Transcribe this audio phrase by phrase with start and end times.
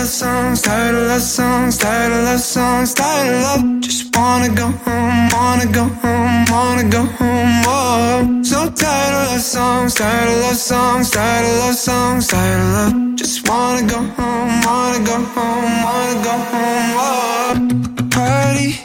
[0.00, 3.80] love songs, tired of love songs, tired of love songs, tired of love.
[3.82, 7.62] Just wanna go home, wanna go home, wanna go home.
[7.66, 12.60] Oh, so tired of love songs, tired of love songs, tired of love songs, tired
[12.60, 12.94] of love.
[13.18, 16.96] Just wanna go home, wanna go home, wanna go home.
[16.96, 17.54] Oh,
[18.08, 18.80] party.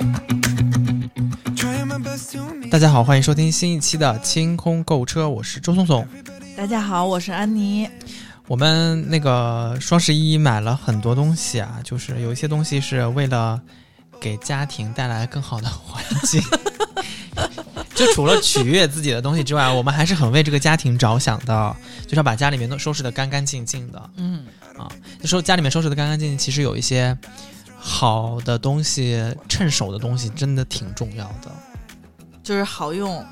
[1.55, 2.69] Trying my best to meet.
[2.69, 6.05] 大家好，欢迎收听新一期的清空购车，我是周松松。
[6.57, 7.87] 大家好，我是安妮。
[8.47, 13.59] 我们那个双十一买了很多东西啊，就是有一些东西是为了
[14.19, 16.41] 给家庭带来更好的环境。
[17.95, 24.09] 就除了取悦自己的东西之外，我们还是很为这个家庭着想的，就是要把家里面都收拾得干干净净的。
[24.17, 24.45] 嗯，
[24.77, 27.17] 啊，就说家里面收拾得干干净净，其实有一些
[27.77, 31.51] 好的东西、趁手的东西，真的挺重要的。
[32.43, 33.25] 就是好用。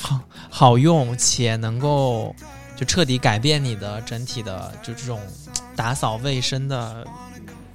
[0.00, 2.34] 好好用且能够
[2.78, 5.20] 就彻底改变你的整体的就这种
[5.74, 7.04] 打扫卫生的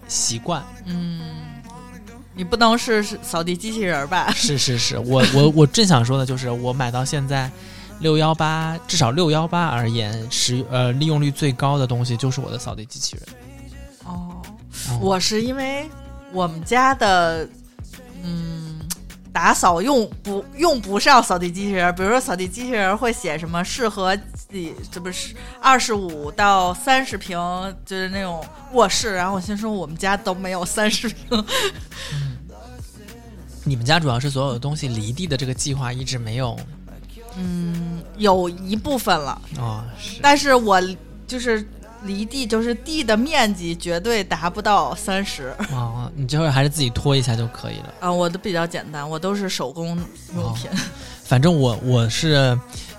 [0.07, 0.63] 习惯。
[0.85, 1.19] 嗯，
[2.33, 4.31] 你不能是是扫地机器人儿吧？
[4.33, 7.51] 是是是，我我我正想说的就是，我买到现在
[7.99, 13.25] 六幺八，至少六幺八而言，使呃利用率最高的东西就是我的扫地机器人。
[14.05, 14.41] 哦，
[14.89, 15.89] 哦我是因为
[16.31, 17.47] 我们家的
[18.23, 18.62] 嗯
[19.33, 24.15] 打扫用不用不上扫地机器人，比如说扫地机器人会写什么适合
[24.49, 27.37] 几，这不是二十五到三十平，
[27.83, 29.15] 就是那种卧室。
[29.15, 31.45] 然后我心说我们家都没有三十平。
[33.65, 36.55] 你们家主要是所有的东西离地的这个计划一直没有
[37.35, 40.79] 嗯，有一部分了，哦，是但是我
[41.25, 41.67] 就是
[42.03, 47.93] 离地，就是地的面积绝对达不到三十哦，你这会还是自己拖一下就可以了。
[47.99, 48.11] 啊！
[48.11, 49.97] 我的比较简单，我都是手工
[50.35, 50.69] 用品。
[51.23, 52.57] 反正我我是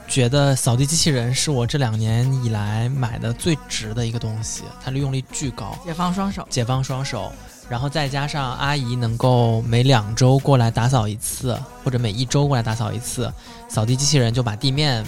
[0.09, 7.31] 觉得扫地机器人是我这两年以来买的最值的一个东西，它利用率巨高，解放双手，解放双手，
[7.69, 13.33] 然后再加上阿姨能够每两周过来打扫一次，或者每一周过来打扫一次，
[13.69, 15.05] 扫地机器人就把地面。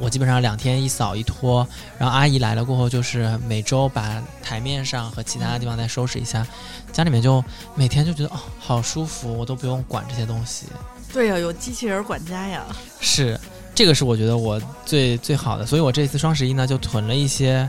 [0.00, 1.66] 我基本上两天一扫一拖，
[1.98, 6.46] 然后阿姨来了过后，就是每周把台面上和其他的地方再收拾一下，
[6.92, 7.42] 家里面就
[7.74, 10.66] 每天就觉得哦好舒服，我都不用管这些东西。
[11.12, 12.64] 对呀、有机器人管家呀。
[13.00, 13.38] 是，
[13.72, 17.68] 这个是我觉得我最最好的，所以我这次双十一呢就囤了一些，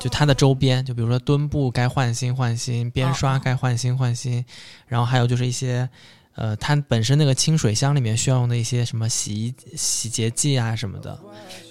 [0.00, 4.44] 就它的周边，就比如说墩布该换新换新，边刷哦该换新换新，
[4.88, 5.88] 然后还有就是一些，
[6.40, 11.16] 呃，它本身那个清水箱里面需要用的一些什么洗衣洗洁剂啊什么的。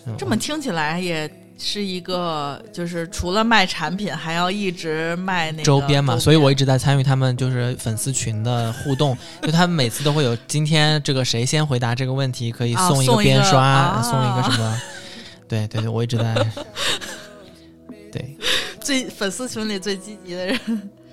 [0.06, 14.81] 嗯这么听起来也是一个，就是除了卖产品，还要一直卖那个周边嘛，所以我一直直在参与他们就是粉丝群的 互动，就他们每次都会有今天这个谁先回答这个问题，可以啊送一个边刷，啊送一个什么，
[15.47, 16.34] 对对对，我一直在，
[18.13, 18.38] 对。
[18.80, 20.59] 最粉丝群里最积极的人。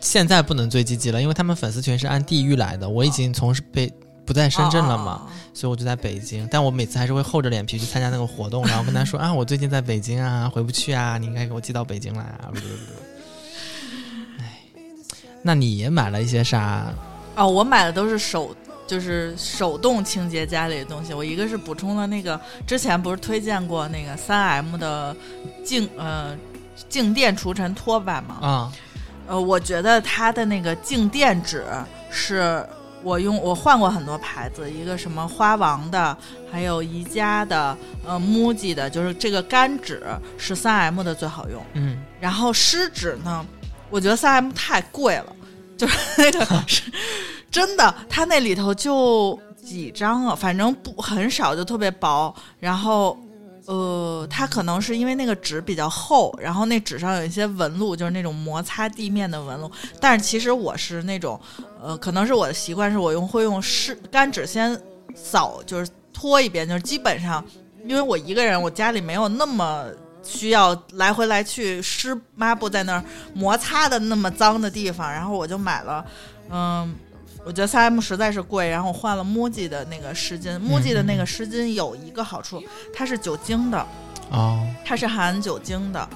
[0.01, 2.89] 现在不能最积极了，因为他们粉丝群是按地域来的。
[2.89, 3.93] 我已经从是北
[4.25, 6.47] 不在深圳了嘛，所以我就在北京。
[6.51, 12.51] 但我每次还是会厚着脸皮去参加那个活动，然后跟他说 啊，我最近在北京啊，回不去啊，你应该给我寄到北京来啊。
[14.39, 14.61] 哎，
[15.43, 16.93] 那你也买了一些啥？
[17.37, 18.55] 哦，我买的都是手，
[18.87, 21.13] 就是手动清洁家里的东西。
[21.15, 25.15] 我一个是补充了那个之前不是推荐过那个三 M 的
[25.65, 26.37] 静呃
[26.89, 28.39] 静电除尘拖把吗？
[28.41, 28.73] 啊、
[29.27, 31.65] 呃，我觉得它的那个静电纸
[32.11, 32.65] 是
[33.03, 36.17] 我用我换过很多牌子，一个什么花王的，
[36.51, 40.03] 还有宜家的，呃，MUJI 的，就是这个干纸
[40.39, 41.63] 是三 M 的最好用。
[41.75, 43.45] 嗯，然后湿纸呢，
[43.91, 45.27] 我觉得三 M 太贵了，
[45.77, 46.83] 就是那个是
[47.51, 52.35] 真的，它那里头就几张啊，反正不很少，就特别薄。
[52.59, 53.17] 然后，
[53.67, 59.71] 呃，它可能是因为那个纸比较厚，然后那纸上有一些纹路，就是那种摩擦地面的纹路。
[60.01, 61.41] 但是其实我是那种，
[61.83, 64.81] 呃，可能是我的习惯，是我用会用湿干纸先
[65.15, 67.45] 扫，就是拖一遍，就是基本上，
[67.85, 69.87] 因为我一个人，我家里没有那么。
[70.29, 76.05] 需要来回来去湿抹布在那儿摩擦的那么脏的地方，然后我就买了，
[76.51, 76.97] 嗯，
[77.47, 82.61] 我觉得三 M 实在是贵，然后我换了 MUJI 的那个湿巾，MUJI 的那个湿巾有一个好处，
[82.93, 83.87] 它是酒精的，
[84.33, 86.09] 哦，它是含酒精的。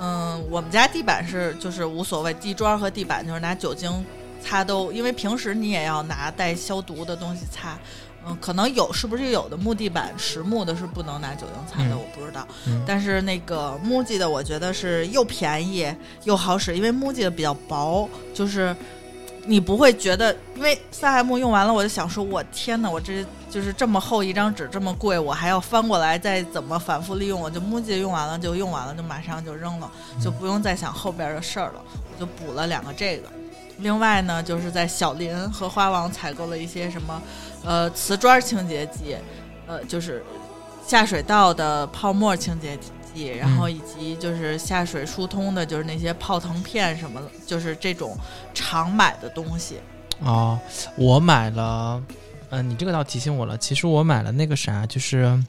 [0.00, 4.02] 嗯，我们家地板是就是无所谓，地砖和地板就是拿酒精
[4.42, 7.76] 擦都，因为平时你也要拿带消毒的东西擦。
[8.26, 12.46] 嗯，可能有是不是有的木地板实木的是不能拿酒精擦的，嗯我不知道。
[12.66, 15.86] 嗯但是那个 MUJI 的，我觉得是又便宜
[16.24, 18.74] 又好使，因为 MUJI 的比较薄，就是
[19.48, 29.90] 你不会觉得，因为三 M 用完了，我就想说，我天哪，我这就是这么厚一张纸，这么贵，我还要翻过来再怎么反复利用，我就 MUJI 用完了就用完了，就马上就扔了，
[30.22, 31.82] 就不用再想后边的事儿了。
[32.12, 33.28] 我就补了两个这个。
[33.78, 37.22] 另外呢，就是在小林和花王采购了一些什么，
[37.64, 39.16] 呃，瓷砖清洁剂，
[39.66, 40.22] 呃，就是
[40.86, 42.76] 下水道的泡沫清洁
[43.12, 48.16] 剂，然后以及就是下水疏通的，就是那些泡腾片什么的，就是这种
[48.54, 49.78] 常买的东西。
[50.20, 50.58] 哦，
[50.96, 52.02] 我买了，
[52.50, 53.56] 嗯、你这个倒提醒我了。
[53.56, 55.42] 其实我买了那个啥，就是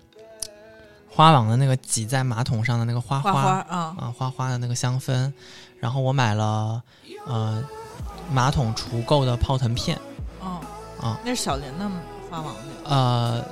[1.09, 5.31] 花王的那个挤在马桶上的那个花花花啊，啊，花花的那个香氛，
[5.79, 6.81] 然后我买了
[7.25, 7.63] 呃
[8.31, 9.97] 马桶除垢的泡腾片，
[10.39, 10.59] 哦
[11.01, 11.89] 啊，那是小林的
[12.29, 12.61] 花王的。
[12.85, 13.43] 呃，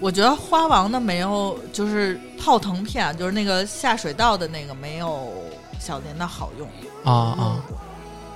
[0.00, 5.32] 我觉得花王的没有，就是泡腾片，就是那个下水道的那个没有
[5.78, 6.68] 小林的好用。
[7.04, 7.64] 啊啊，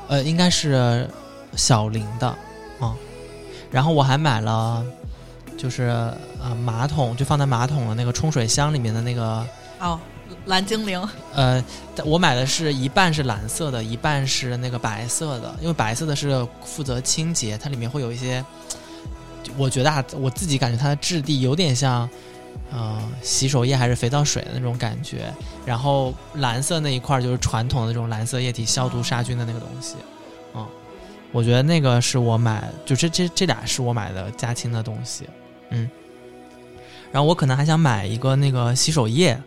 [0.08, 1.08] 呃，应该是
[1.56, 2.26] 小林的
[2.80, 2.94] 啊，
[3.70, 4.84] 然后我还买了
[5.58, 5.84] 就是
[6.40, 9.46] 呃马桶就放在马桶的那个冲水箱里面的那个
[9.80, 9.98] 哦，
[10.46, 11.08] 蓝精灵。
[11.34, 11.62] 呃，
[12.04, 18.44] 我买的是一半是蓝色的，一半是那个白色的，因为白色的是负责清洁，它里面会有一些，
[19.56, 22.08] 我觉得啊，我自己感觉它的质地有点像，
[22.70, 25.32] 呃，洗手液还是肥皂水的那种感觉。
[25.64, 29.94] 然后蓝色那一块就是传统的那种蓝色液体消毒杀菌的那个东西，
[30.54, 30.66] 嗯，
[31.30, 35.28] 我觉得那个是我买，就这这这俩是我买的嘉清的东西，
[35.70, 35.88] 嗯。
[37.12, 39.38] 然后我可能还想买一个那个洗手液，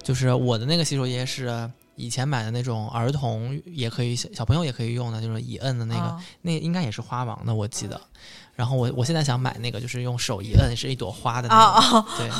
[0.00, 1.68] 就是我的那个洗手液是
[2.00, 8.00] 以前买的那种儿童也可以小小朋友也可以用的，就是一摁的那个，啊那应该也是花王的，我记得。
[8.56, 12.06] 然后我我现在想买那个，就是用手一摁是一朵花的那啊个，啊！
[12.18, 12.30] 对，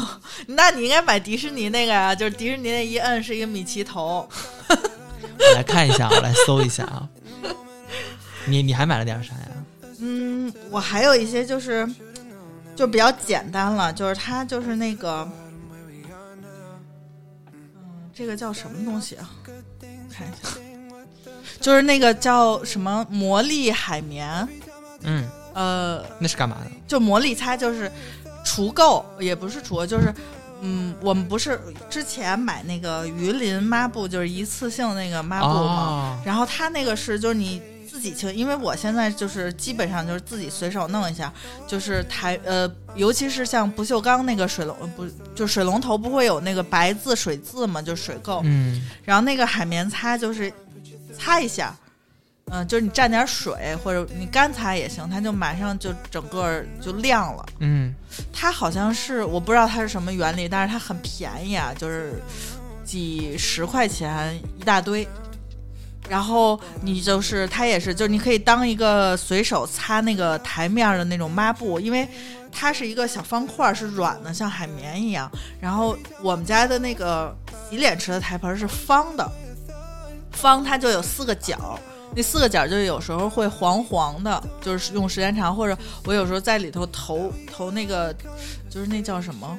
[0.54, 4.28] 那你应该买迪士尼那个呀，就是迪士尼那一摁是一个米奇头。
[4.68, 7.08] 我来看一下，我来搜一下啊。
[8.46, 9.48] 你你还买了点啥呀？
[10.00, 11.88] 嗯，我还有一些就是
[12.76, 15.49] 就比较简单了，就是它就是那个，嗯，
[18.20, 19.30] 这个叫什么东西啊？
[20.12, 20.50] 看一下，
[21.58, 24.46] 就是那个叫什么魔力海绵，
[25.04, 26.70] 嗯，呃，那是干嘛的？
[26.86, 27.90] 就魔力擦就是
[28.44, 30.12] 除垢，也不是除，就是
[30.60, 31.58] 嗯，我们不是
[31.88, 36.18] 之前买那个鱼鳞抹布，就是一次性那个抹布吗？
[36.20, 41.32] 哦，然后它那个是就是你自己清，因为我现在就是基本上就是自己随手弄一下，
[41.66, 45.04] 就是台呃，尤其是像不锈钢那个水龙呃不
[45.34, 50.52] 就水龙头不会有那个白渍水渍嘛，就水垢，嗯然后那个海绵擦就是
[51.18, 51.74] 擦一下。
[52.52, 57.46] 嗯，就是你蘸点水或者你干擦也行，它就马上就整个就亮了。
[57.60, 57.94] 嗯，
[58.32, 62.20] 它好像是我不知道它是什么原理，但是它很便宜啊，就是
[62.84, 65.06] 几十块钱一大堆。
[66.10, 72.06] 然后你就是它也是，就是你可以当一个随手擦那个台面的那种抹布，因为
[72.50, 75.30] 它是一个小方块儿，是软的，像海绵一样。
[75.60, 77.32] 然后我们家的那个
[77.70, 79.30] 洗脸池的台盆是方的，
[80.32, 81.78] 方它就有四个角。
[82.12, 88.12] 那四个角就有时候会黄黄的，就是用时间长，或者我有时候在里头投投那个，
[88.68, 89.56] 就是那叫什么，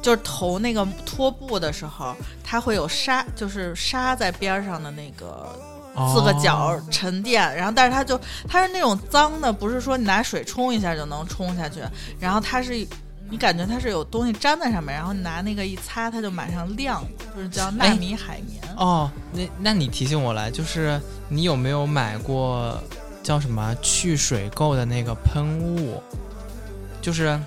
[0.00, 2.14] 就是投那个拖布的时候，
[2.44, 5.58] 它会有沙，就是沙在边上的那个
[5.94, 11.80] 四个角哦沉淀，然后但是它就它是那种脏的，不是说你拿水冲一下就能冲下去，
[12.18, 12.86] 然后它是
[13.30, 18.62] 你感觉它是有东西粘在上面，然后你拿那个一擦，它就马上亮了，就是叫纳哎米海绵。
[18.76, 22.78] 哦，那那你提醒我来，就是你有没有买过
[23.22, 26.02] 叫什么去水垢的那个喷雾？
[27.00, 27.38] 就是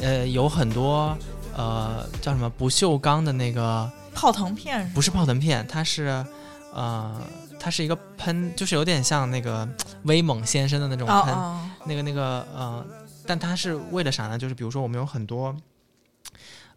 [0.00, 1.16] 呃有很多
[1.56, 6.24] 呃叫什么不锈钢的那个，泡腾片是不是泡腾片，它是
[6.72, 7.20] 呃
[7.60, 9.68] 它是一个喷，就是有点像那个
[10.04, 12.84] 威猛先生的那种喷，哦哦，那个那个呃，
[13.26, 14.38] 但它是为了啥呢？
[14.38, 15.54] 就是比如说我们有很多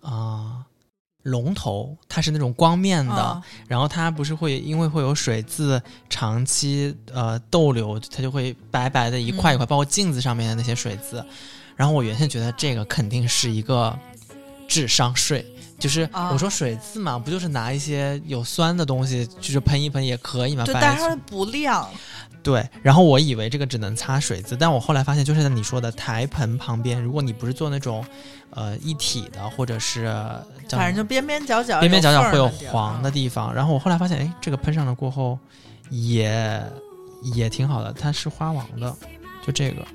[0.02, 0.64] 呃
[1.24, 3.14] 龙头，它是那种光面的。
[3.14, 11.26] 哦然后它不是会因为会有水渍长期呃逗留，它就会白白的一块一块，包括镜子上面的那些水渍。
[11.76, 13.98] 然后我原先觉得这个肯定是一个
[14.68, 15.44] 智商税，
[15.80, 21.90] 就是啊我说水渍嘛，不就是拿一些有酸的东西，就是喷一喷也可以嘛，对，白但是它不亮，
[22.42, 28.06] 对，然后我以为这个只能擦水渍，但我后来发现，就是在你说的台盆旁边，如果你不是做那种
[28.52, 30.06] 呃一体的，或者是
[30.70, 35.38] 反正就边边角角边边角角会有黄的地方，然后我后来发现，哎，这个喷上了过后
[35.90, 36.62] 也
[37.36, 38.96] 也挺好的，它是花王的，
[39.46, 39.86] 就这个。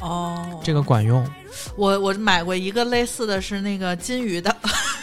[0.00, 1.22] 哦，这个管用，
[1.76, 4.50] 我我买过一个类似的是那个金鱼的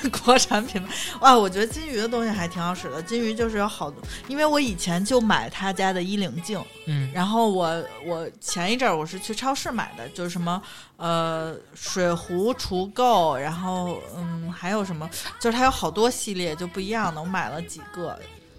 [0.23, 3.01] 国产品牌，哇，我觉得金鱼的东西还挺好使的。
[3.01, 10.61] 金鱼就是有好多，因为我以前就买他家的衣领镜，嗯然后我我前一阵儿我是去超市买的，就是什么
[10.97, 18.17] 呃水壶除垢，然后嗯还有什么，就是它有好多系列就不一样的，我买了几个。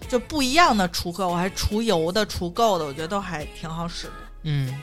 [0.09, 4.13] 就不一样的除垢，我还除油的、除垢的，我觉得都还挺好使的。
[4.45, 4.81] 嗯，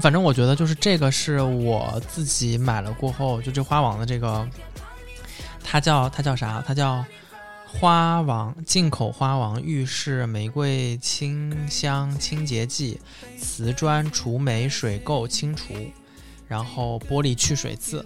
[0.00, 4.46] 反正我觉得就是这个是我自己买了过后，就这花王的这个，
[5.70, 6.64] 它叫它叫啥？
[6.66, 7.04] 它叫
[7.66, 12.98] 花王进口花王浴室玫瑰清香清洁剂，
[13.38, 15.74] 瓷砖除霉水垢清除，
[16.46, 18.02] 然后玻璃去水渍。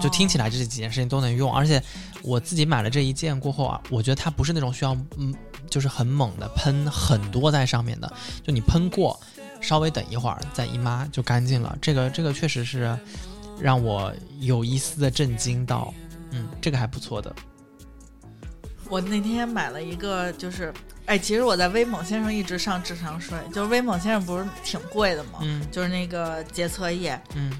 [0.00, 1.82] 就听起来这几件事情都能用，而且
[2.22, 5.34] 我自己买了这一件过后啊，我觉得它不是那种需要嗯，
[5.68, 8.10] 就是很猛的喷很多在上面的，
[8.42, 9.18] 就你喷过，
[9.60, 11.76] 稍微等一会儿再一抹就干净了。
[11.82, 12.96] 这个这个确实是
[13.60, 15.92] 让我有一丝的震惊到，
[16.32, 17.34] 嗯，这个还不错的。
[18.88, 20.72] 我那天买了一个，就是，
[21.06, 25.38] 哎，其实我在威猛先生一直上智商税，就是威猛先生不是挺贵的吗？
[25.42, 27.52] 嗯就是那个洁厕液，嗯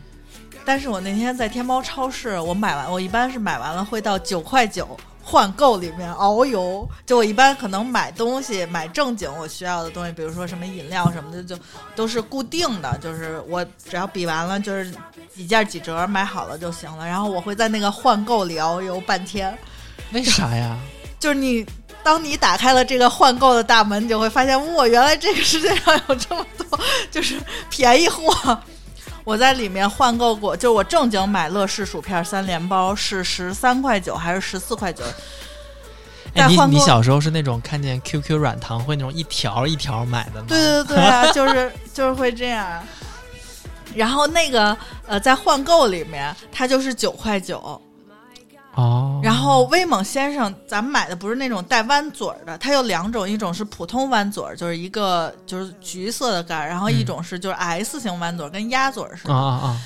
[0.65, 6.87] 但是我那天在天猫超市，我买完，我一般是买完了会到九块九换购里面遨游。
[7.07, 11.57] 就我一般可能买东西，买正经我需要的东西，比如说什么饮料什么的，就
[11.95, 14.93] 都是固定的，就是我只要比完了，就是
[15.35, 17.07] 几件几折买好了就行了。
[17.07, 19.57] 然后我会在那个换购里遨游半天。
[20.13, 20.77] 为啥呀？
[21.19, 21.65] 就是你，
[22.03, 26.79] 当你打开了这个换购的大门，你就会发现，哇，原来这个世界上有这么多
[27.11, 28.59] 就是便宜货。
[29.25, 35.05] 我在里面换购过，就我正经买乐事薯片三连包是十三块九还是十四块九？
[36.35, 40.47] 哎，你你小时候是那种看见 QQ 软糖会那种一条一条买的吗？
[40.49, 42.83] 对对对啊，就是就是会这样。
[43.95, 44.75] 然后那个
[45.07, 47.81] 呃，在换购里面，它就是九块九，
[48.75, 59.81] 哦，然后威猛先生，咱们买的不是那种带弯嘴儿的，它有两种，一种是普通弯嘴儿，就是一个就是橘色的盖儿，然后一种是就是 S 型弯嘴儿，跟鸭嘴儿似的，啊啊啊！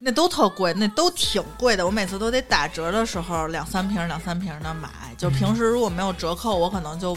[0.00, 1.86] 那都特贵，那都挺贵的。
[1.86, 7.16] 我每次都得打折的时候两三瓶两三瓶的买，就平时如果没有折扣，我可能就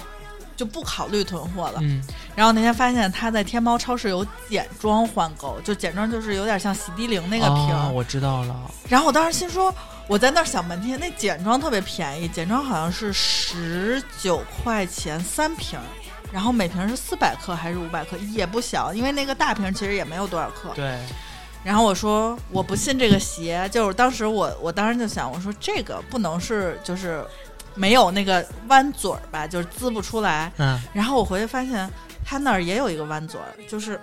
[0.56, 1.80] 就不考虑囤货了。
[1.82, 2.02] 嗯
[2.36, 8.56] 然后那天发现他在天猫超市有简装换购，就简装就是有点像洗涤灵那个瓶儿，哦，我知道了。
[8.88, 9.74] 然后我当时心说，
[10.08, 15.84] 我在那儿想半天，那简装特别便宜，简装好像是十九块钱三瓶儿，
[16.32, 20.72] 然后每瓶是四百克还是五百克，也不小，因为那个大瓶其实也没有多少克。
[20.74, 20.98] 对，
[21.62, 27.22] 然后我说我不信这个邪，就是当时我我当时就想，我说这个不能是就是
[27.76, 30.50] 没有那个弯嘴儿吧，就是滋不出来。
[30.56, 31.90] 嗯然后我回去发现
[32.26, 34.00] 他那儿也有一个弯嘴儿，就是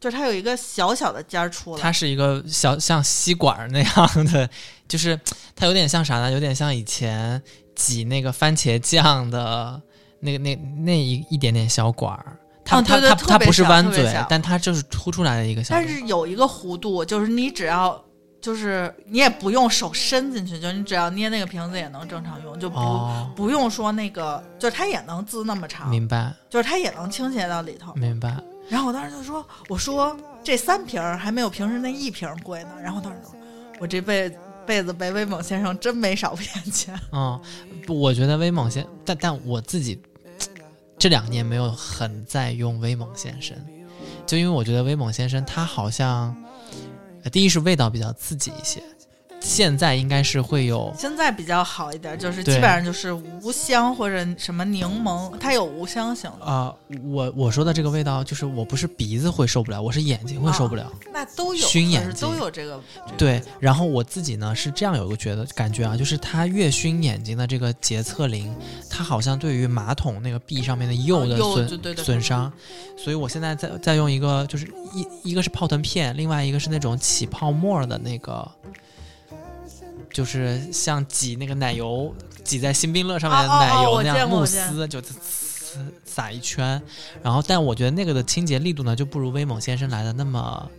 [0.00, 1.80] 就是它有一个小小的尖儿出来。
[1.80, 4.48] 它是一个小像吸管儿那样的，
[4.86, 5.18] 就是
[5.56, 6.30] 它有点像啥呢？
[6.30, 7.40] 有点像以前
[7.74, 9.80] 挤那个番茄酱的
[10.20, 12.36] 那个那那一一点点小管儿。
[12.66, 15.74] 它、它它它不是弯嘴但它就是凸出来的一个小。
[15.74, 18.02] 但是有一个弧度，就是你只要
[18.40, 27.92] 就是你也不用手伸进去，就你只要捏那个瓶子也能正常用，就不、哦，不用说那个，就是它也能滋那么长，明白就是它也能倾斜到里头。
[27.96, 28.34] 明白。
[28.68, 32.70] 然后我当时就说，我说这三瓶还没有平时那一瓶贵呢。
[32.82, 33.18] 然后当时，
[33.78, 34.30] 我这辈
[34.66, 36.98] 辈子被威猛先生真没少骗钱。
[37.12, 37.40] 嗯，
[37.88, 40.00] 我觉得威猛先，但但我自己
[40.98, 43.56] 这两年没有很在用威猛先生，
[44.26, 46.34] 就因为我觉得威猛先生他好像，
[47.30, 48.82] 第一是味道比较刺激一些，
[49.44, 56.74] 现在应该是会有现在比较好一点，就是基本上就是无香或者什么柠檬，它有无香型的，啊、
[57.04, 60.90] 我我说的这个味道，就是我不是鼻子会受不了，我是眼睛会受不了。
[61.12, 62.64] 那都有，熏眼睛都有这个。
[62.64, 68.56] 这个对，然后我自己呢是这样有个觉得感觉啊，就是它越熏眼睛的这个洁厕灵，
[68.88, 72.50] 它好像对于马桶那个壁上面的釉的损、损伤，
[72.96, 78.50] 所以我现在在在用一个，就是一一个是泡腾片，另外一个是那种起泡沫的那个，
[80.14, 86.80] 就是像挤那个奶油挤在新冰乐上面奶油那样慕斯，就呲呲撒一圈，
[87.20, 90.70] 然后但我觉得那个的清洁力度呢，就不如威猛先生来的那么，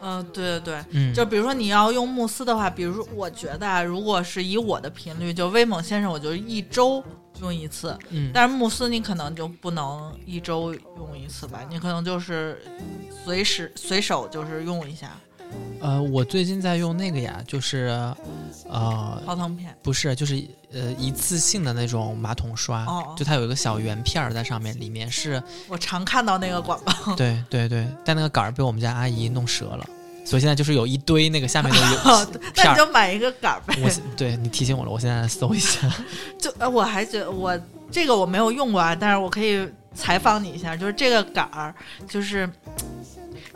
[0.00, 7.02] 嗯、对对对，嗯，就比如说你要用慕斯的话，比如说我觉得啊，如果是以我的频率，就威猛先生，我就一周
[7.40, 12.62] 用一次，嗯，但是慕斯你可能就不能一周用一次吧，你可能就是
[13.24, 15.18] 随时随手就是用一下
[15.80, 17.86] 呃，我最近在用那个呀，就是，
[18.68, 19.76] 呃，泡腾片。
[19.82, 20.42] 不是，就是
[20.72, 29.86] 呃一次性的那种马桶刷，哦就它有一个小圆片儿在上面，里面是，我常看到那个广告，对对对，但那个杆儿被我们家阿姨弄折了，
[30.24, 32.70] 所以现在就是有一堆那个下面的有 那。
[32.70, 33.76] 你就买一个杆儿呗。
[33.82, 35.80] 我对你提醒我了，我现在搜一下。
[36.38, 37.58] 就呃，我还觉得我
[37.90, 41.74] 这个我没有用过啊，但是我可以采访你一下，就是这个杆儿，
[42.08, 42.48] 就是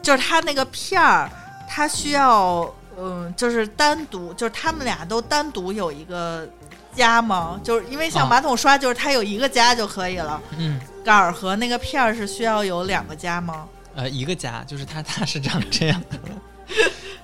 [0.03, 1.31] 就是它那个片儿，
[1.79, 2.69] 它需要
[2.99, 6.45] 嗯，就是单独，就是他们俩都单独有一个
[6.93, 7.61] 家吗？
[7.63, 13.69] 就是因为像哦马桶刷，就是它有一个家就可以了，嗯，杆儿和那个片儿是需要有两个家吗？
[13.95, 16.19] 呃，一个家，就是它它是长这样的，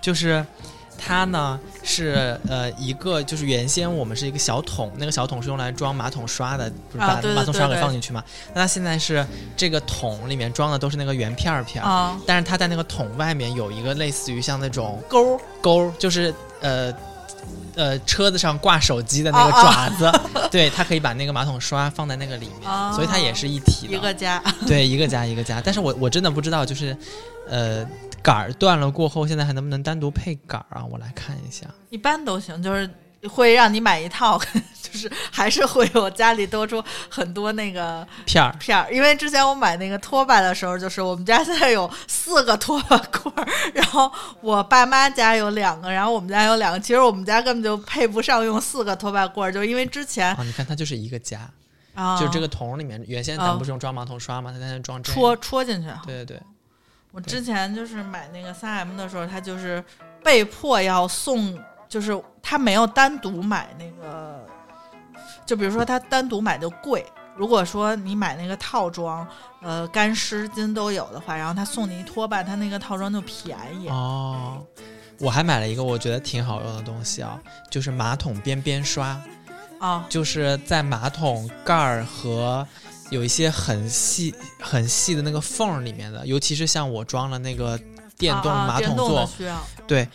[0.00, 0.46] 就是
[0.98, 8.22] 它呢是呃一个就是原先我们是一个小桶，那个小桶是用来装马桶刷的，不是把马桶刷给放进去嘛？
[8.54, 16.92] 那它现在是这个桶里面装的都是那个圆片儿片儿，啊，但是它在那个桶外面有一个类似于像那种钩儿钩儿，就是呃。
[17.76, 23.96] 呃，车子上挂手机的那个啊爪子， 对，它可以把那个马桶刷放在那个里面，啊所以它也是一体的。
[23.96, 24.40] 一个家。
[24.64, 25.60] 对，一个家一个家。
[25.62, 26.96] 但是我我真的不知道，就是，
[27.48, 27.84] 呃，
[28.24, 30.84] 杆儿断了过后，现在还能不能单独配杆儿啊？
[30.90, 31.66] 我来看一下。
[31.90, 32.88] 一般都行，就是
[33.28, 34.38] 会让你买一套，
[34.80, 38.90] 就是还是会有家里多出很多那个片儿，片儿。
[38.90, 46.80] 因为之前我买那个拖把的时候，就是我们家现在有四个拖把棍儿，然后我爸妈家有两个，然后我们家有两个。
[46.80, 51.50] 其实我们家根本就配不上用四个拖把棍儿，就因为之前啊，你看它就是一个家，
[51.94, 54.50] 啊，就这个桶里面，原先咱不是用装马桶刷吗？
[54.50, 55.36] 它现在装戳。
[55.36, 55.88] 戳进去。
[56.06, 56.42] 对对对，
[57.14, 59.82] 我之前就是买那个三 M 的时候，他就是
[60.22, 61.56] 被迫要送，
[61.88, 64.44] 就是他没有单独买那个，
[65.46, 67.06] 就比如说他单独买就贵。
[67.36, 69.26] 如果说你买那个套装，
[69.60, 73.88] 呃，干湿巾都有的话，然后他送你一拖把，他那个套装就便宜。
[73.88, 74.64] 哦，
[75.18, 77.40] 我还买了一个我觉得挺好用的东西啊，
[77.70, 79.20] 就是马桶边边刷，
[79.80, 82.66] 啊就是在马桶盖儿和
[83.10, 87.78] 有一些很细很细的那个缝儿里面的，尤其是像我装了那个
[88.18, 89.30] 电动马桶座，
[89.86, 90.08] 对，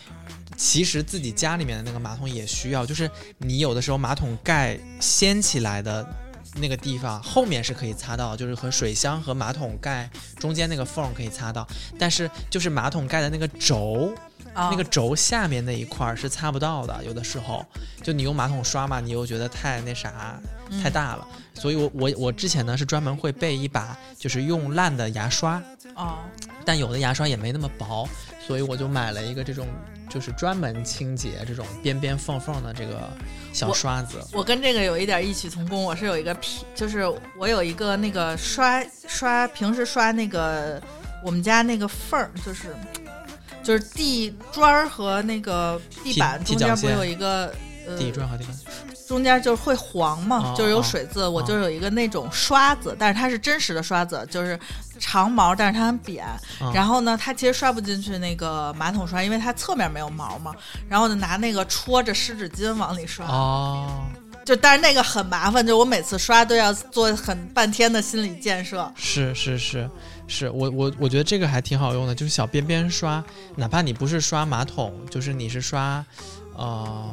[0.57, 6.05] 其实自己家里面的那个马桶也需要，就是你有的时候马桶盖掀起来的
[6.55, 11.67] 那个地方，后面是可以擦到，就是和水箱和马桶盖中间那个缝儿可以擦到，
[11.97, 14.11] 但是就是马桶盖的那个轴，
[14.53, 17.63] 啊那个轴下面那一块儿是擦不到的，有的时候
[18.01, 20.39] 就你用马桶刷嘛，你又觉得太那啥。
[20.43, 20.49] 嗯
[20.83, 21.27] 太大了，
[21.59, 25.61] 所以我我我之前呢是专门会备一把，就是用烂的牙刷，
[25.95, 26.19] 哦
[26.65, 28.07] 但有的牙刷也没那么薄，
[28.45, 29.67] 所以我就买了一个这种，
[30.07, 33.09] 就是专门清洁这种边边缝缝的这个
[33.51, 34.19] 小刷子。
[34.31, 37.05] 我跟这个有一点异曲同工，我是有一个皮，就是
[37.37, 40.81] 我有一个那个刷刷，平时刷那个
[41.23, 42.75] 我们家那个缝儿，就是
[43.63, 47.53] 就是地砖儿和那个地板中间不是有一个
[47.89, 48.49] 呃地砖和这个
[49.07, 54.59] 中间就是会黄嘛，哦就是有哦水渍，我就有一个那种刷子，但是它是真实的刷子，就是
[54.99, 56.25] 长毛，但是它很扁。
[56.61, 60.53] 嗯然后呢，它其实刷不进去那个马桶刷，因为它侧面没有毛嘛。
[60.87, 64.03] 然后就拿那个戳着湿纸巾往里刷，哦，
[64.45, 68.91] 就但是那个很麻烦，就我每次刷都要做很半天的心理建设。
[68.95, 69.89] 是是是
[70.27, 73.23] 是，我我我觉得这个还挺好用的，就是小边边刷，
[73.55, 76.05] 哪怕你不是刷马桶，就是你是刷，
[76.55, 77.09] 呃。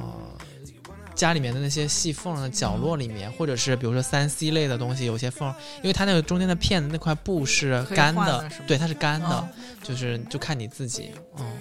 [1.16, 5.48] 家里面的那些细缝的角落里面，或者是比如说三 C 类的东西，有些缝，
[5.79, 9.48] 因为它那个中间的片子那块布是干的的，对，它是干的，嗯
[9.83, 11.59] 就是就看你自己，嗯，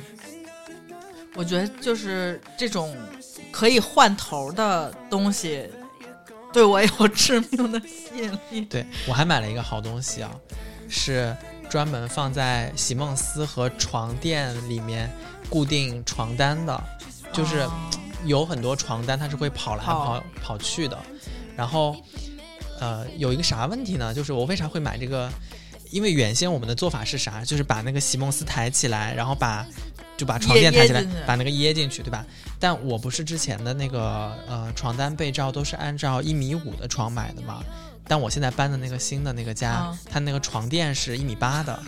[1.36, 2.96] 我觉得就是这种
[3.52, 5.64] 可以换头的东西，
[6.52, 8.62] 对我有致命的吸引力。
[8.66, 10.32] 对我还买了一个好东西啊，
[10.90, 11.36] 是
[11.70, 15.10] 专门放在席梦思和床垫里面
[15.50, 16.84] 固定床单的，
[17.32, 17.72] 就是哦
[18.26, 20.98] 有很多床单它是会跑来跑跑跑去的，
[21.56, 21.96] 然后
[22.80, 24.14] 呃有一个啥问题呢？
[24.14, 25.30] 就是我为啥会买这个？
[25.92, 27.46] 因为原先我们的做法是啥？
[27.46, 29.66] 就是把那个席梦思抬起来，然后把
[30.18, 32.26] 就把床垫抬起来把那个掖进去，对吧？
[32.60, 37.64] 但我不是之前的那个呃床单被罩都是按照一米五的床买的嘛？
[38.08, 41.80] 但我现在搬的那个新的那个家，嗯它那个床垫是一米八的，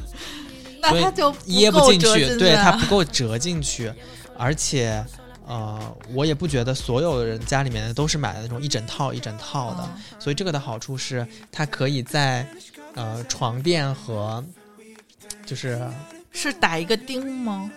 [0.84, 3.92] 所以那它就掖不不进去，进对它啊不够折进去，
[4.38, 5.04] 而且
[5.48, 12.46] 呃，我也不觉得所有人家里面的都是买的那种一整套一整套的，嗯所以这个的好处是它可以在
[12.96, 14.44] 呃床垫和
[15.46, 15.90] 就是
[16.32, 17.72] 是打一个钉吗？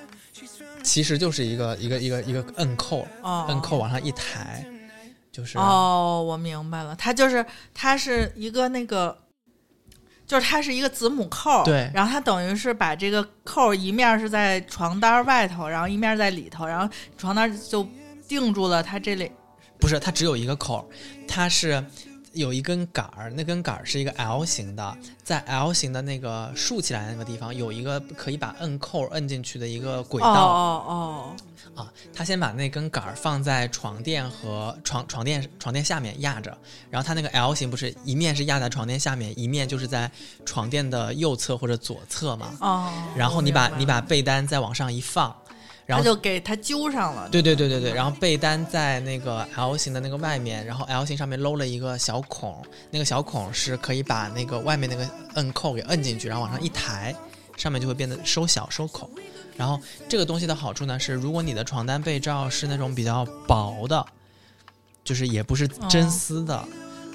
[0.83, 4.65] 其实就是一个一个一个一个摁扣，哦，摁扣往上一抬，
[5.31, 9.17] 就是哦，我明白了，它就是它是一个那个，
[10.31, 16.89] 就是它是一个子母扣，对然后它等于是把这个扣一面是在床单外头，然后一面在里头，然后
[17.19, 17.85] 床单就
[18.29, 19.29] 定住了它这里。
[19.81, 20.85] 不是，它只有一个扣儿，
[21.27, 21.85] 它是
[22.33, 30.93] 有一根杆儿，那根杆儿是一个 L 型的，在 L 型的那个竖起来的那个地方有一个可以把摁扣摁进去的一个轨道哦哦、
[31.75, 31.93] 哦啊。
[32.15, 36.57] 他先把那根杆儿放在床垫和床床垫床垫下面压着，
[36.91, 40.11] 然后他那个 L 型不是一面是压在床垫下面，一面就是在
[40.45, 42.53] 床垫的右侧或者左侧嘛。
[42.61, 45.35] 哦哦，然后你把你把被单再往上一放，
[45.91, 47.29] 然后他就给他揪上了。
[47.31, 57.15] 对对对对对，然后被单在那个 L 型的那个外面，然后 L 型上面搂了一个小孔，那个小孔是可以把那个外面那个摁扣给摁进去，然后往上一抬，
[57.57, 59.11] 上面就会变得收小收口。
[59.57, 64.07] 然后这个东西的好处呢是，如果你的床单被罩是那种比较薄的，
[65.03, 66.65] 就是也不是真哦丝的。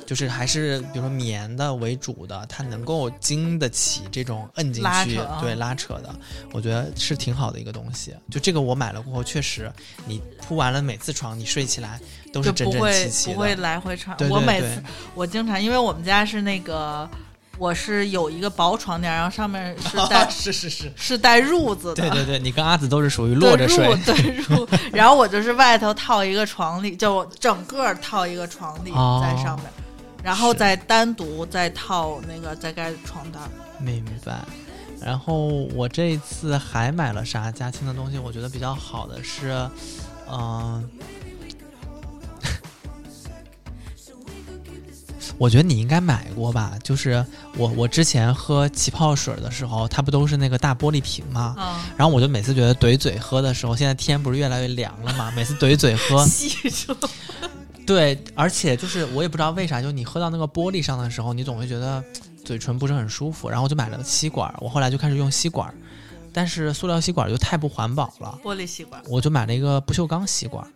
[0.06, 6.14] 就是还是比如说棉的为主的，它能够经得起这种摁进去对拉扯的，
[6.52, 8.14] 我觉得是挺好的一个东西。
[8.30, 9.72] 就这个我买了过后，确实
[10.06, 12.00] 你铺完了每次床，你睡起来
[12.32, 13.56] 都是整整就不会齐齐不会。
[13.56, 14.16] 来回穿。
[14.18, 17.10] 对对对我每次我经常，因为我们家是那个，
[17.58, 21.96] 我是有一个薄床垫，然后上面是 带是是是，是带褥子的。
[21.96, 29.66] 对对对，你跟阿紫都是属于对落着睡褥，对褥，然后我就是外头套一个床笠，就整个套一个床 笠哦在上面，
[30.26, 33.44] 然后再单独再套那个再盖床单。
[33.80, 34.44] 明白。
[35.00, 38.18] 然后我这一次还买了啥嘉庆的东西？
[38.18, 39.70] 我觉得比较好的是，
[40.28, 40.84] 嗯、
[45.38, 46.74] 我觉得你应该买过吧？
[46.82, 47.24] 就是
[47.56, 51.54] 我我之前喝气泡水的时候，它不都是那个大玻璃瓶吗？
[51.60, 56.96] 嗯，然后我就每次觉得怼嘴喝的时候，现在天不是越来越凉了嘛，每次怼嘴喝， 吸住。
[57.86, 62.04] 对，而且就是我也不知道为啥，就你喝到那个玻璃上的时候，你总会觉得
[62.44, 65.74] 嘴唇不是很舒服，然后我就买了个吸管，我后来就开始用吸管，
[66.34, 69.02] 但是塑料吸管就太不环保了，玻璃吸管。
[69.08, 70.68] 我就买了一个不锈钢吸管。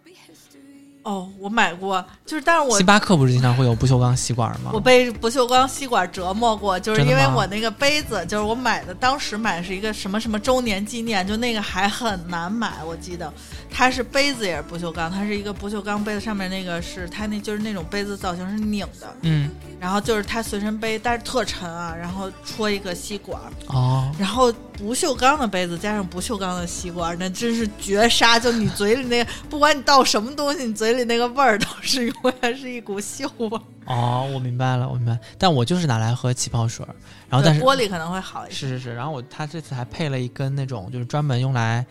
[1.04, 4.72] 哦，我买过，就是但是我星巴克不是经常会有不锈钢吸管吗？
[4.74, 13.32] 我被不锈钢吸管折磨过，就是因为我那个杯子，就是我买的，当时买的是一个什么什么周年纪念，就那个还很难买，我记得
[13.72, 28.38] 它是杯子也是不锈钢，它是一个不锈钢杯子，上面那个是它那就是那种杯子造型是拧的，嗯，然后就是它随身杯，但是特沉啊，然后戳一个吸管，哦，然后不锈钢的杯子加上不锈钢的吸管，那真是绝杀！
[28.38, 33.62] 就你嘴里那个，不管你倒什么东西，你嘴里那个味儿 都是永远是一股锈味儿。
[33.86, 35.20] 哦，我明白了，我明白。
[35.38, 36.96] 但我就是拿来喝气泡水儿，
[37.30, 38.56] 然后但是玻璃可能会好一些。
[38.56, 41.86] 是是是，然后我他这次还配了一根那种就是专门用来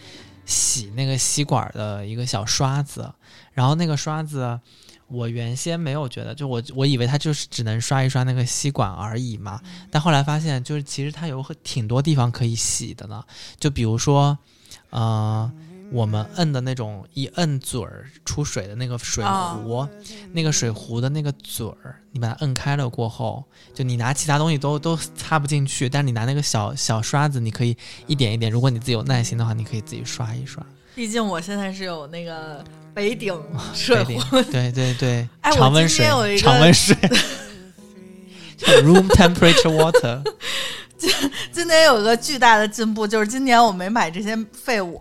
[0.45, 3.13] 洗那个吸管的一个小刷子，
[3.53, 4.59] 然后那个刷子
[5.09, 13.25] 我原先没有觉得，就我我以为它就是只能刷一刷那个吸管而已嘛，但后来发现就是其实它有很挺多地方可以洗的呢，
[13.59, 14.39] 就比如说，
[14.91, 15.51] 呃。
[15.91, 19.87] 我们摁的那种一摁嘴儿出水的那个水壶，
[20.33, 28.53] 那个水壶的那个嘴儿，你把它摁开了过后，就你拿其他东西都都插不进去，但是你拿那个小小刷子，你可以一点一点。
[28.53, 30.65] 如果你自己有耐心的话，你可以自己刷一刷。
[30.95, 33.35] 毕竟我现在是有那个北鼎
[33.73, 36.95] 水对壶，对 对对， 常温水常温水，
[38.83, 40.23] room temperature water。
[41.53, 45.01] 今年有一个巨大的进步，就是今年我没买这些废物，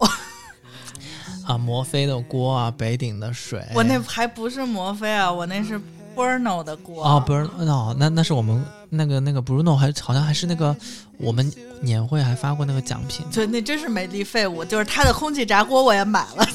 [1.48, 3.64] 啊，摩飞的锅啊，北鼎的水。
[3.74, 5.80] 我那还不是摩飞啊，我那是
[6.14, 7.04] Bruno 的锅。
[7.04, 10.76] 哦，Bruno，，那那是我们那个那个 Bruno 还好像还是那个
[11.18, 14.66] 我们年会还发过那个奖品对，那真是美丽废物。
[14.66, 16.46] 就是他的空气炸锅我也买了，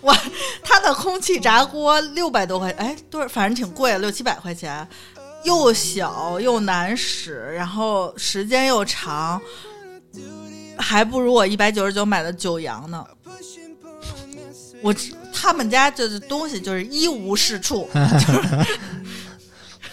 [0.00, 0.12] 哦，
[0.64, 4.86] 它的空气炸锅六百多块，哎，多少反正挺贵，六七百块钱，
[5.44, 9.40] 又小又难使，然后时间又长，
[10.76, 13.06] 还不如我一百九十九买的九阳呢。
[14.84, 14.94] 我
[15.32, 17.88] 他们家就是东西就是一无是处，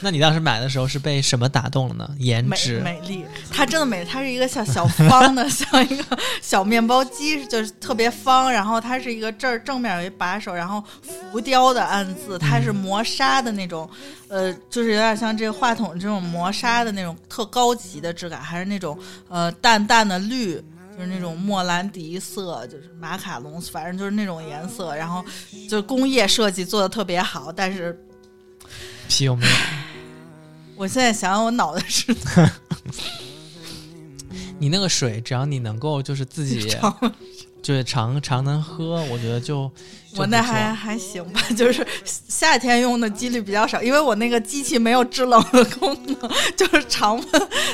[0.03, 2.09] 那你当时买的时候是被什么打动了呢？
[2.19, 6.03] 颜值美丽，它真的美，它是一个像小方的， 像一个
[6.41, 8.51] 小面包机，就是特别方。
[8.51, 10.83] 然后它是一个这儿正面有一把手，然后
[11.31, 13.89] 浮雕的暗字，它是磨砂的那种，
[14.27, 18.99] 呃，就是有点像这个话筒这种磨砂的那种特高级的质感，还是那种
[19.29, 20.61] 呃淡淡的绿。
[20.95, 25.23] 就是那种莫兰迪色，就是马卡龙，反正就是那种颜色，然后
[25.69, 27.97] 就是工业设计做的特别好，但是
[29.07, 29.51] 屁用没有。
[30.75, 32.15] 我现在想想，我脑袋是
[34.57, 36.67] 你那个水，只要你能够就是自己
[37.61, 39.71] 就是常常能喝，我觉得就
[40.11, 47.27] 就我那还还行吧， 就是夏天用的几率比较少，因为我那个机器没有制冷的功能，就是常温，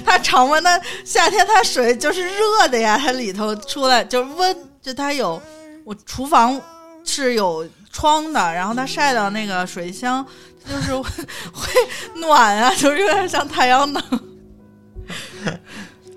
[0.05, 5.41] 它常温的夏天它水就是热的呀，它里头出来就是温，就它有
[5.85, 6.59] 我厨房
[7.05, 10.25] 是有窗的，然后它晒到那个水箱，
[10.69, 11.03] 就是会
[11.53, 11.71] 会
[12.19, 14.03] 暖啊，就是有点像太阳能。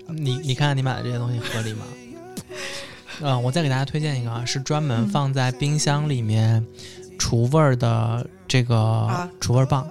[0.09, 1.85] 你你看看你买的这些东西合理吗？
[3.21, 6.65] 嗯、我再给大家推荐一个啊，是专门放在冰箱里面
[7.17, 9.29] 除味儿的这个啊。
[9.39, 9.87] 除味儿棒。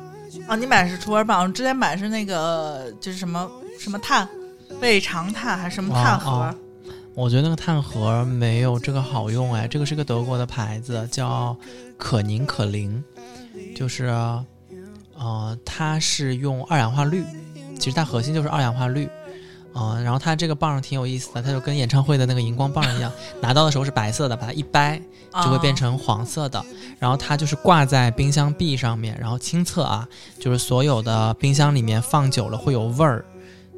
[0.47, 4.29] 啊，你买的是除味棒，我之前买的是那个就是什么什么碳，
[4.81, 6.55] 胃肠碳还是什么碳盒？
[7.15, 11.57] 我觉得那个碳盒没有这个好用哎，这个是个德国的牌子，叫
[11.99, 13.03] 可宁可灵，
[13.75, 14.07] 就是，
[15.19, 17.25] 呃，它是用二氧化氯，
[17.79, 19.09] 其实它核心就是二氧化氯，
[19.75, 25.01] 嗯、然后它这个棒挺有意思的，它就跟演唱会的那个荧光棒一样， 拿到的时候是白色的，把它一掰
[25.43, 26.65] 就会变成黄色的，
[26.99, 33.25] 然后它就是挂在冰箱壁上面，然后亲测啊，就是所有的冰箱里面放久了会有味儿。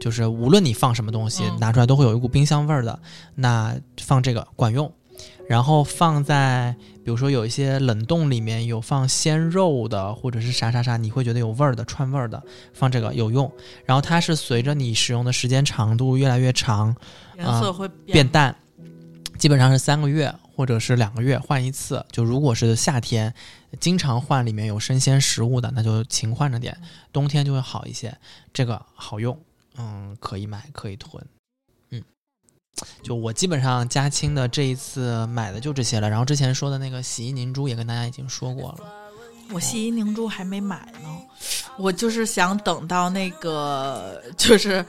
[0.01, 2.99] 就是无论你放什么东西，嗯拿出来都会有一股冰箱味儿的。
[3.37, 4.93] 那放这个管用，
[5.49, 13.51] 然后放在比如说有一些冷冻里面有放鲜肉的，或者是啥啥啥，你会觉得有味儿的、串味儿的，放这个有用。
[13.85, 16.95] 然后它是随着你使用的时间长度越来越长，
[17.37, 18.55] 颜色会变变淡，
[19.39, 22.05] 基本上是三个月或者是两个月换一次。
[22.13, 23.35] 就如果是夏天，
[23.81, 26.77] 经常换里面有生鲜食物的，那就勤换着点。
[27.13, 28.17] 冬天就会好一些，
[28.53, 29.37] 这个好用，
[29.77, 31.42] 嗯，可以买，可以囤，嗯。
[33.03, 38.79] 就我基本上嘉清的这一次买的就这些了，然后之前说的那个洗衣凝珠也跟大家已经说过了。
[39.53, 41.09] 我洗衣凝珠还没买呢，
[41.77, 44.85] 我就是想等到那个，就是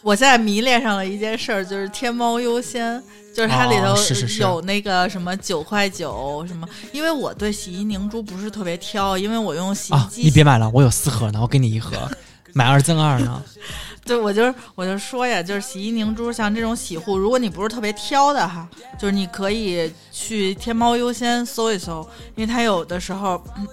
[0.00, 3.02] 我现在迷恋上了一件事儿，就是天猫优先，
[3.36, 3.94] 就是它里头
[4.40, 12.10] 有那个什么九块九什么，因为我对洗衣凝珠不是特别挑，因为我用洗衣啊，机你别买了，我有四盒呢，我给你一盒，
[12.54, 13.42] 买二赠二呢。
[14.04, 23.66] 对，我就是我就说呀，就是洗衣凝珠，像这种洗护，如果你不是特别挑的哈，就是你可以去天猫优先搜一搜，因为它有的时候、嗯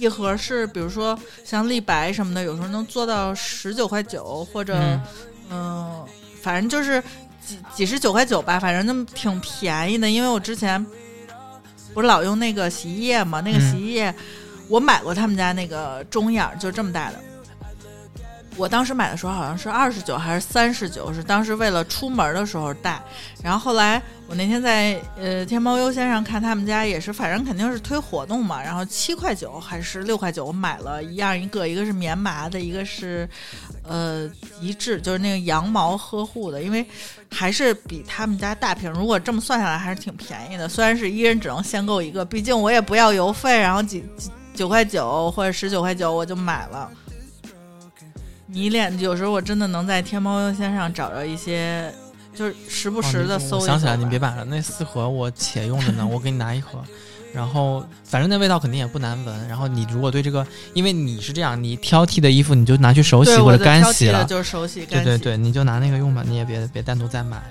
[0.00, 5.02] 一盒是，比如说像立白什么的，有时候能做到十九块九，或者嗯
[5.50, 6.04] 嗯、
[6.40, 7.02] 反正就是
[7.44, 10.08] 几几十九块九吧，反正那么挺便宜的。
[10.08, 10.80] 因为我之前
[11.92, 14.14] 不是老用那个洗衣液嘛，那个嗯洗衣液、
[14.68, 17.18] 我买过他们家那个中眼，就这么大的。
[18.58, 23.00] 我当时买的时候好像是二十九还是三十九，是当时为了出门的时候带。
[23.40, 28.60] 然后后来我那天在呃天猫优先上看他们家也是，反正肯定是推活动嘛。
[28.60, 33.28] 然后七块九还是六块九，我买了一样一个，一个是棉麻的，一个是
[33.84, 34.28] 呃
[34.60, 36.84] 极致，就是那个羊毛呵护的，因为
[37.30, 40.68] 还是比他们家大瓶，如果这么算下来还是挺便宜的。
[40.68, 46.90] 虽然是一人只能限购一个，毕竟我也不要邮费，然后几几九块九或者十九块九我就买了。
[48.48, 51.92] 迷恋，有时候我真的能在天猫优先上找着一些，
[52.34, 56.82] 就是时不时的哦搜想起来，你别买了，那四盒我且用着呢， 我给你拿一盒。
[57.34, 59.48] 然后反正那味道肯定也不难闻。
[59.48, 65.04] 然后你如果对这个，因为你是这样，你挑剔的衣服你就拿去手洗或者干洗了，就是手洗干洗。
[65.04, 67.44] 对对对，你就拿那个用吧，你也别别单独再买了。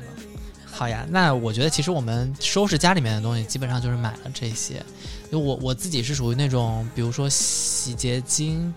[0.66, 4.84] 好呀，那我觉得其实我们收拾家里面的东西，基本上就是买了这些。
[5.32, 8.74] 就我我自己是属于那种，比如说洗洁精，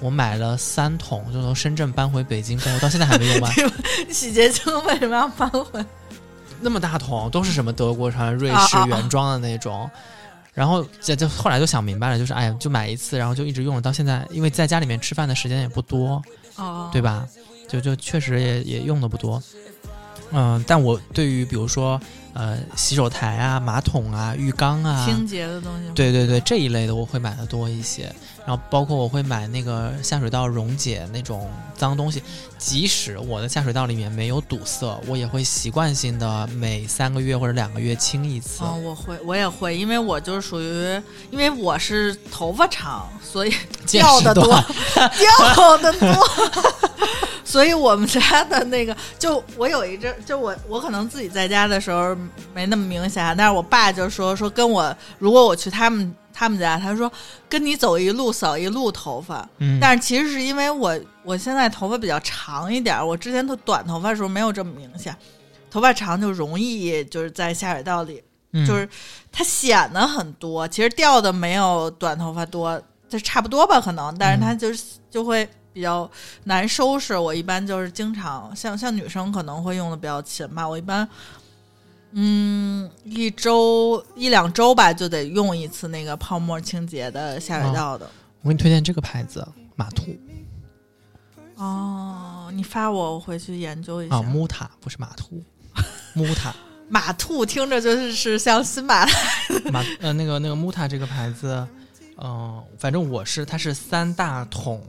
[0.00, 3.52] 我买了三桶，就从深圳搬回北京，但我到现在还没用完。
[4.10, 5.84] 洗洁精为什么要搬回？
[6.60, 9.90] 那么大桶都是什么德国产、瑞士原装的那种。
[10.52, 16.20] 然后这就后来就想明白了，就是哎呀，就买一次，然后就一直用了到现在，因为在家里面吃饭的时间也不多，
[16.56, 17.26] 哦，对吧？
[17.68, 19.40] 就就确实也也用的不多。
[20.32, 22.00] 嗯，但我对于比如说
[22.34, 25.90] 呃洗手台啊、马桶啊、浴缸啊，清洁的东西。
[25.94, 28.12] 对对对这一类的我会买的多一些。
[28.46, 32.22] 然后包括我会买那个下水道溶解那种脏东西，
[32.58, 38.64] 即使我的下水道里面没有堵塞，我也会习惯性的每三个月或者两个月清一次。
[38.64, 46.08] 哦，我会，我也会，因为我就是属于，因为我是头发长，所以见掉的多掉的多，
[47.50, 52.16] 所以我们家的那个， 就我有一阵，就我我可能自己在家的时候
[52.54, 57.10] 没那么明显，但是我爸就说说跟我，如果我去他们他们家，他说
[57.48, 65.14] 跟你走一路扫一路头发，嗯，但是其实是因为我我现在头发比较长一点儿，我之前头短头发的时候没有这么明显，
[65.72, 68.64] 头发长就容易就是在下水道里，嗯。
[68.64, 68.88] 就是
[69.32, 76.10] 它显得很多，其实掉的没有短头发多，就差不多吧可能，但是它就是就会比较
[76.44, 77.16] 难收拾。
[77.16, 81.08] 我一般就是经常像像女生可能会用的比较勤吧，我一般。
[82.12, 88.10] 嗯，一周一两周吧，就得用一次那个泡沫清洁的下水道的。
[88.42, 90.16] 我给你推荐这个牌子马兔
[91.54, 94.16] 哦，你发我，我回去研究一下。
[94.16, 95.40] 啊，木塔不是马兔，
[96.14, 96.52] 木塔
[96.90, 99.12] 马兔听着就是是像新马的
[99.70, 101.64] 马呃那个那个木塔这个牌子，
[102.16, 104.82] 嗯、反正我是它是三大桶，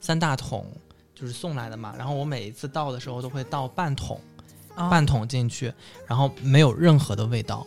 [0.00, 0.66] 三大桶
[1.14, 4.20] 就是送来的嘛，然后我每一次倒的时候都会倒半桶，
[4.76, 5.72] 哦半桶进去，
[6.06, 7.66] 然后没有任何的味道，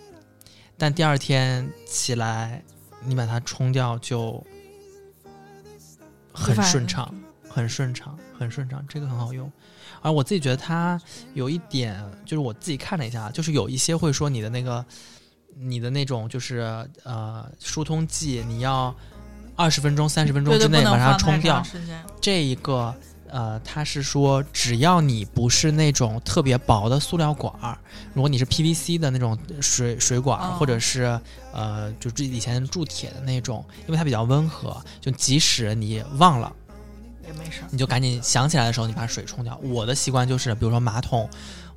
[0.78, 2.64] 但第二天起来
[3.04, 4.44] 你把它冲掉就
[6.34, 7.14] 很顺畅。
[7.54, 9.52] 很顺畅，很顺畅，这个很好用。
[10.02, 10.98] 而我自己觉得它
[11.34, 14.86] 有一点，就是我自己看了一下，就是有一些会说你的那个，
[15.58, 16.60] 你的那种就是
[17.04, 18.96] 呃疏通剂，你要
[19.56, 21.64] 二十分钟、三十分钟之内把它冲掉。
[22.20, 22.94] 这一个
[23.30, 27.78] 呃，它是说只要你不是那种特别薄的塑料管儿，
[28.14, 31.20] 如果你是 PVC 的那种水水管或者是
[31.54, 36.52] 呃，就以前铸铁的那种，因为它比较温和，就即使你忘了。
[37.26, 37.68] 也没事儿。
[37.70, 39.58] 你就赶紧想起来的时候，你把水冲掉。
[39.64, 41.30] 我的习惯就是，比如说马桶，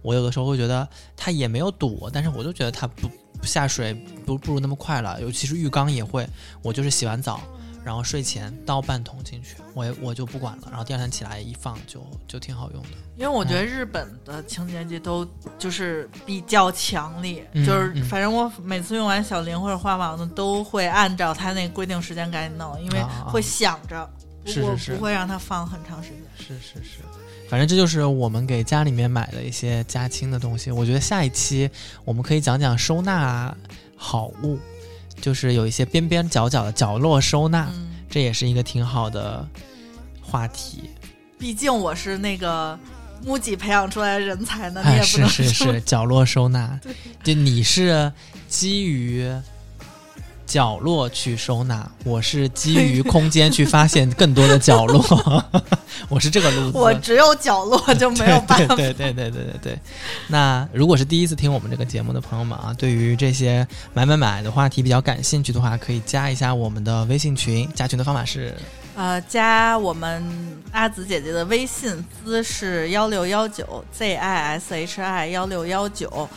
[0.03, 3.09] 我有的时候会觉得它也没有堵，但是我就觉得它不
[3.39, 3.95] 不下水
[4.27, 5.21] 不不如那么快了。
[5.21, 6.27] 尤其是浴缸也会，
[6.63, 7.41] 我就是洗完澡，
[7.85, 12.89] 然后睡前倒半桶进去，我也我就不管了，然后第二天起来一放就就挺好用的。
[13.17, 15.25] 因为我觉嗯得日本的清洁剂都
[15.59, 24.11] 就是比较强力，嗯就是嗯反正我每次用完小林或者花王的都会按照它那规定时间赶紧弄，因为会想着，
[24.45, 26.19] 我是是是不会让它放很长时间。
[26.37, 27.01] 是是是，
[27.49, 30.71] 反正这就是我们给家里面买的一些家清的东西。
[30.71, 31.71] 我觉得下一期
[32.05, 33.57] 我们可以讲讲收纳
[33.97, 34.59] 好物，
[35.25, 37.67] 就是有一些边边角角的角落收纳。
[37.73, 39.49] 嗯，这也是一个挺好的
[40.21, 40.91] 话题。
[41.39, 42.79] 毕竟我是那个
[43.25, 46.79] 木吉培养出来的人才呢，你哎，也不能是是说是，角落收纳，
[47.25, 48.13] 就你是
[48.49, 49.27] 基于
[50.47, 55.45] 角落去收纳， 我是基于空间去发现更多的角落，
[56.09, 56.79] 我是这个路子。
[56.79, 58.75] 我只有角落就没有办法。
[58.77, 59.79] 对对对对对对对。
[60.29, 67.69] 那如果是第一次听我们这个节目的朋友们啊，对于这些买买买的话题比较感兴趣的话，可以加一下我们的微信群。
[67.75, 68.55] 加群的方法是
[68.97, 70.23] 呃，加我们
[70.71, 76.29] 阿紫姐姐的微信，姿是幺六幺九 z i s h i 幺六幺九，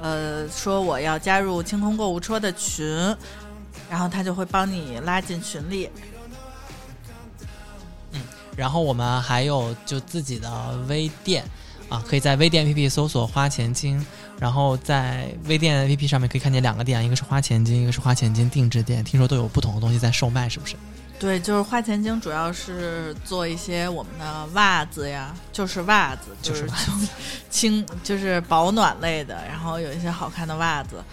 [0.00, 3.14] 呃，说我要加入清空购物车的群，
[3.90, 5.90] 然后他就会帮你拉进群里。
[8.12, 8.20] 嗯
[8.56, 11.44] 然后我们还有就自己的微店
[11.90, 14.02] 啊，可以在微店 APP 搜索“花钱精”，
[14.40, 20.74] 然后在微店 APP 上面可以看见两个店，一个是花钱精，一个是花钱精定制店，听说都有不同的东西在售卖，是不是？
[21.18, 26.90] 对，就是花钱精，主要是做一些我们的袜子呀，就是袜子，就是是
[27.50, 31.04] 轻，就是保暖类的，然后有一些好看的袜子。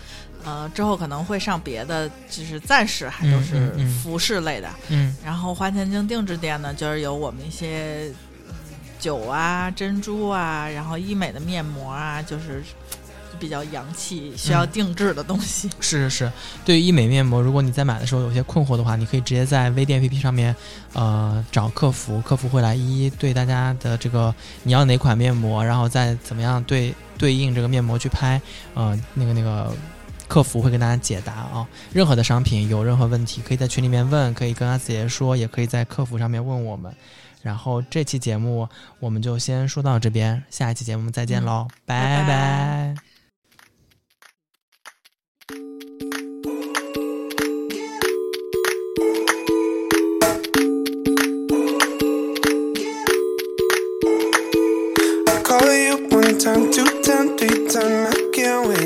[0.46, 4.70] 呃，之后可能会上别的，就是暂时还都嗯是服饰类的。
[4.90, 8.12] 嗯然后花钱精定制店呢，就是有我们一些
[8.48, 8.54] 嗯
[9.00, 12.64] 酒啊、珍珠啊，然后医美的面膜啊，就是
[13.40, 15.70] 比较洋气、需要嗯定制的东西。
[15.82, 16.32] 是是是，
[16.64, 20.56] 对于医美面膜，如果你在买的时候有些困惑的话，你可以直接在微店 APP 上面，
[20.94, 28.40] 呃，找客服，客服会来一一对大家的这个你要哪款面膜，然后再怎么样对对应这个面膜去拍，
[28.74, 29.74] 呃，那个那个
[30.34, 31.68] 客服会跟大家解答啊。
[31.92, 36.92] 任何的商品有任何问题，可以在群里面问，可以跟阿紫爷说，也可以在客服上面问我们。
[37.44, 38.68] 然后这期节目
[39.00, 42.96] 我们就先说到这边，下一期节目再见嗯喽，拜拜
[56.40, 58.08] time, two time, three time.
[58.08, 58.83] I can't wait.